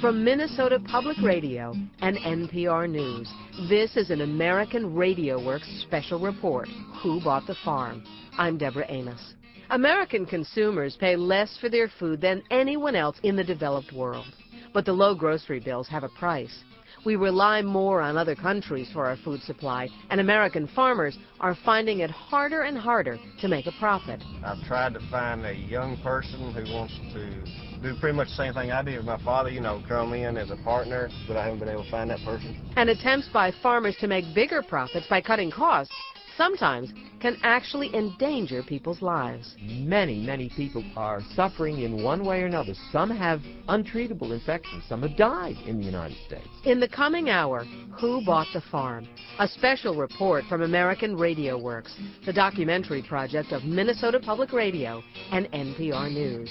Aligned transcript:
From 0.00 0.22
Minnesota 0.22 0.78
Public 0.78 1.16
Radio 1.24 1.74
and 2.02 2.16
NPR 2.18 2.88
News, 2.88 3.28
this 3.68 3.96
is 3.96 4.10
an 4.10 4.20
American 4.20 4.94
Radio 4.94 5.44
Works 5.44 5.68
special 5.82 6.20
report, 6.20 6.68
Who 7.02 7.20
Bought 7.20 7.48
the 7.48 7.56
Farm? 7.64 8.04
I'm 8.38 8.56
Deborah 8.58 8.86
Amos. 8.88 9.34
American 9.70 10.24
consumers 10.24 10.96
pay 11.00 11.16
less 11.16 11.58
for 11.60 11.68
their 11.68 11.88
food 11.98 12.20
than 12.20 12.44
anyone 12.52 12.94
else 12.94 13.16
in 13.24 13.34
the 13.34 13.42
developed 13.42 13.92
world. 13.92 14.26
But 14.72 14.84
the 14.84 14.92
low 14.92 15.16
grocery 15.16 15.58
bills 15.58 15.88
have 15.88 16.04
a 16.04 16.08
price. 16.10 16.62
We 17.04 17.16
rely 17.16 17.62
more 17.62 18.00
on 18.00 18.16
other 18.16 18.34
countries 18.34 18.90
for 18.92 19.06
our 19.06 19.16
food 19.16 19.42
supply, 19.42 19.88
and 20.10 20.20
American 20.20 20.66
farmers 20.66 21.18
are 21.40 21.54
finding 21.64 22.00
it 22.00 22.10
harder 22.10 22.62
and 22.62 22.76
harder 22.76 23.18
to 23.40 23.48
make 23.48 23.66
a 23.66 23.72
profit. 23.72 24.22
I've 24.42 24.62
tried 24.64 24.94
to 24.94 25.00
find 25.10 25.44
a 25.46 25.54
young 25.54 25.96
person 25.98 26.52
who 26.52 26.72
wants 26.74 26.94
to 27.12 27.44
do 27.82 27.94
pretty 28.00 28.16
much 28.16 28.28
the 28.28 28.34
same 28.34 28.54
thing 28.54 28.72
I 28.72 28.82
did 28.82 28.96
with 28.96 29.06
my 29.06 29.18
father, 29.18 29.50
you 29.50 29.60
know, 29.60 29.82
come 29.86 30.12
in 30.12 30.36
as 30.36 30.50
a 30.50 30.56
partner, 30.56 31.08
but 31.26 31.36
I 31.36 31.44
haven't 31.44 31.60
been 31.60 31.68
able 31.68 31.84
to 31.84 31.90
find 31.90 32.10
that 32.10 32.20
person. 32.24 32.56
And 32.76 32.90
attempts 32.90 33.28
by 33.32 33.52
farmers 33.62 33.96
to 34.00 34.08
make 34.08 34.24
bigger 34.34 34.62
profits 34.62 35.06
by 35.08 35.20
cutting 35.20 35.50
costs 35.50 35.94
sometimes 36.38 36.90
can 37.20 37.36
actually 37.42 37.94
endanger 37.94 38.62
people's 38.62 39.02
lives. 39.02 39.56
Many, 39.60 40.24
many 40.24 40.50
people 40.56 40.84
are 40.96 41.20
suffering 41.34 41.80
in 41.80 42.02
one 42.02 42.24
way 42.24 42.42
or 42.42 42.46
another. 42.46 42.72
Some 42.92 43.10
have 43.10 43.40
untreatable 43.68 44.32
infections. 44.32 44.84
Some 44.88 45.02
have 45.02 45.16
died 45.16 45.56
in 45.66 45.78
the 45.78 45.84
United 45.84 46.16
States. 46.24 46.48
In 46.64 46.80
the 46.80 46.88
coming 46.88 47.28
hour, 47.28 47.64
Who 48.00 48.24
Bought 48.24 48.46
the 48.54 48.62
Farm? 48.70 49.06
A 49.40 49.48
special 49.48 49.96
report 49.96 50.44
from 50.48 50.62
American 50.62 51.16
Radio 51.16 51.58
Works, 51.58 51.94
the 52.24 52.32
documentary 52.32 53.02
project 53.02 53.52
of 53.52 53.64
Minnesota 53.64 54.20
Public 54.20 54.52
Radio 54.52 55.02
and 55.32 55.46
NPR 55.52 56.10
News. 56.12 56.50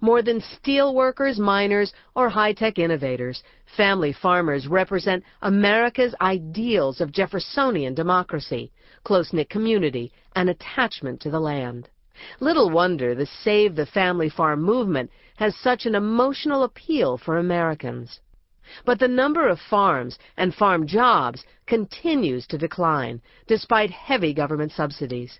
More 0.00 0.22
than 0.22 0.40
steel 0.40 0.94
workers, 0.94 1.38
miners, 1.38 1.92
or 2.14 2.28
high-tech 2.28 2.78
innovators, 2.78 3.42
family 3.76 4.12
farmers 4.12 4.66
represent 4.66 5.24
America's 5.42 6.14
ideals 6.20 7.00
of 7.00 7.12
Jeffersonian 7.12 7.94
democracy, 7.94 8.72
close-knit 9.04 9.50
community, 9.50 10.12
and 10.34 10.48
attachment 10.50 11.20
to 11.20 11.30
the 11.30 11.40
land. 11.40 11.88
Little 12.40 12.70
wonder 12.70 13.14
the 13.14 13.26
Save 13.26 13.76
the 13.76 13.86
Family 13.86 14.30
Farm 14.30 14.62
movement 14.62 15.10
has 15.36 15.54
such 15.56 15.84
an 15.86 15.94
emotional 15.94 16.62
appeal 16.62 17.18
for 17.18 17.38
Americans. 17.38 18.20
But 18.84 18.98
the 18.98 19.08
number 19.08 19.46
of 19.48 19.60
farms 19.60 20.18
and 20.36 20.54
farm 20.54 20.86
jobs 20.86 21.44
continues 21.66 22.46
to 22.48 22.58
decline, 22.58 23.20
despite 23.46 23.90
heavy 23.90 24.34
government 24.34 24.72
subsidies. 24.72 25.38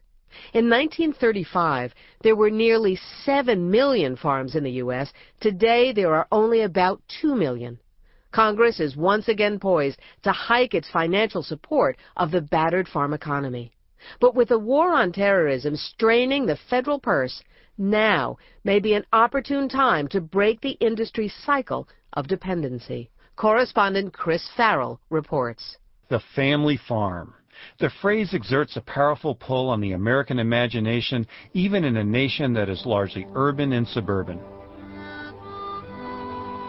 In 0.52 0.68
1935, 0.68 1.94
there 2.22 2.36
were 2.36 2.50
nearly 2.50 2.98
7 3.24 3.70
million 3.70 4.16
farms 4.16 4.54
in 4.54 4.64
the 4.64 4.78
U.S. 4.82 5.12
Today, 5.40 5.92
there 5.92 6.14
are 6.14 6.26
only 6.30 6.62
about 6.62 7.00
2 7.20 7.34
million. 7.34 7.78
Congress 8.32 8.80
is 8.80 8.96
once 8.96 9.28
again 9.28 9.58
poised 9.58 9.98
to 10.22 10.32
hike 10.32 10.74
its 10.74 10.90
financial 10.90 11.42
support 11.42 11.96
of 12.16 12.30
the 12.30 12.40
battered 12.40 12.88
farm 12.88 13.14
economy. 13.14 13.72
But 14.20 14.34
with 14.34 14.48
the 14.48 14.58
war 14.58 14.92
on 14.92 15.12
terrorism 15.12 15.74
straining 15.76 16.46
the 16.46 16.58
federal 16.68 17.00
purse, 17.00 17.42
now 17.78 18.36
may 18.64 18.78
be 18.78 18.94
an 18.94 19.06
opportune 19.12 19.68
time 19.68 20.08
to 20.08 20.20
break 20.20 20.60
the 20.60 20.76
industry's 20.80 21.34
cycle 21.44 21.88
of 22.12 22.28
dependency. 22.28 23.10
Correspondent 23.36 24.12
Chris 24.12 24.48
Farrell 24.56 25.00
reports. 25.10 25.76
The 26.08 26.20
family 26.34 26.76
farm. 26.76 27.34
The 27.78 27.90
phrase 28.00 28.32
exerts 28.32 28.76
a 28.76 28.80
powerful 28.80 29.34
pull 29.34 29.68
on 29.68 29.80
the 29.80 29.92
American 29.92 30.38
imagination, 30.38 31.26
even 31.52 31.84
in 31.84 31.96
a 31.96 32.04
nation 32.04 32.52
that 32.54 32.68
is 32.68 32.86
largely 32.86 33.26
urban 33.34 33.72
and 33.72 33.86
suburban. 33.88 34.40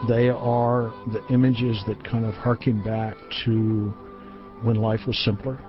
They 0.07 0.29
are 0.29 0.93
the 1.11 1.25
images 1.31 1.81
that 1.87 2.03
kind 2.03 2.25
of 2.25 2.35
harken 2.35 2.83
back 2.83 3.17
to 3.45 3.93
when 4.61 4.75
life 4.75 5.01
was 5.07 5.17
simpler. 5.25 5.59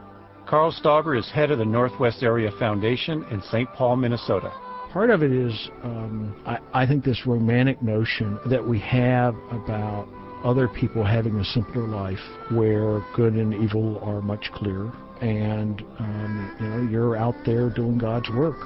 Karl 0.46 0.72
Stauber 0.72 1.19
is 1.19 1.30
head 1.30 1.50
of 1.50 1.58
the 1.58 1.64
Northwest 1.64 2.23
Area 2.23 2.51
Foundation 2.58 3.24
in 3.30 3.42
St. 3.42 3.68
Paul, 3.74 3.96
Minnesota. 3.96 4.51
Part 4.92 5.11
of 5.11 5.23
it 5.23 5.33
is, 5.33 5.68
um, 5.83 6.34
I, 6.46 6.58
I 6.73 6.86
think, 6.86 7.05
this 7.05 7.27
romantic 7.27 7.83
notion 7.83 8.39
that 8.46 8.67
we 8.67 8.78
have 8.80 9.34
about 9.51 10.08
other 10.45 10.69
people 10.69 11.05
having 11.05 11.39
a 11.39 11.45
simpler 11.45 11.87
life 11.87 12.19
where 12.51 13.05
good 13.15 13.35
and 13.35 13.55
evil 13.55 13.99
are 14.03 14.21
much 14.21 14.51
clearer 14.55 14.93
and 15.21 15.83
um, 15.99 16.57
you 16.61 16.67
know 16.67 16.91
you're 16.91 17.17
out 17.17 17.35
there 17.45 17.71
doing 17.71 17.99
God's 17.99 18.31
work, 18.31 18.57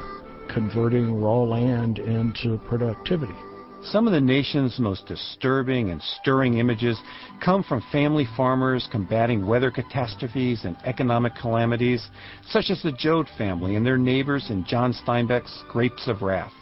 converting 0.52 1.20
raw 1.20 1.40
land 1.42 1.98
into 1.98 2.58
productivity. 2.68 3.34
Some 3.84 4.06
of 4.06 4.12
the 4.12 4.20
nation's 4.20 4.78
most 4.78 5.06
disturbing 5.06 5.90
and 5.90 6.00
stirring 6.20 6.58
images 6.58 7.00
come 7.44 7.64
from 7.64 7.82
family 7.90 8.28
farmers 8.36 8.88
combating 8.92 9.44
weather 9.44 9.72
catastrophes 9.72 10.64
and 10.64 10.76
economic 10.84 11.34
calamities, 11.34 12.06
such 12.46 12.70
as 12.70 12.80
the 12.82 12.92
Joad 12.92 13.26
family 13.36 13.74
and 13.74 13.84
their 13.84 13.98
neighbors 13.98 14.50
in 14.50 14.64
John 14.64 14.92
Steinbeck's 14.92 15.64
Grapes 15.68 16.06
of 16.06 16.22
Wrath. 16.22 16.52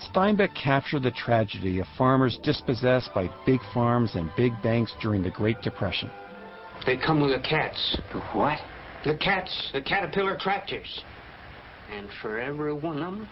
Steinbeck 0.00 0.54
captured 0.54 1.02
the 1.02 1.10
tragedy 1.10 1.78
of 1.78 1.86
farmers 1.98 2.38
dispossessed 2.42 3.12
by 3.14 3.30
big 3.44 3.60
farms 3.74 4.14
and 4.14 4.30
big 4.36 4.52
banks 4.62 4.92
during 5.02 5.22
the 5.22 5.30
Great 5.30 5.60
Depression. 5.62 6.10
They 6.86 6.96
come 6.96 7.20
with 7.20 7.32
the 7.32 7.46
cats. 7.46 7.98
The 8.12 8.20
what? 8.32 8.58
The 9.04 9.16
cats, 9.16 9.70
the 9.72 9.82
caterpillar 9.82 10.36
tractors. 10.38 11.04
And 11.94 12.08
for 12.22 12.38
every 12.38 12.72
one 12.72 13.02
of 13.02 13.12
them, 13.14 13.28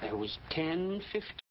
there 0.00 0.16
was 0.16 0.38
10, 0.50 1.02
15. 1.12 1.32